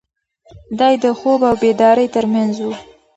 [0.79, 2.67] دی د خوب او بیدارۍ تر منځ و.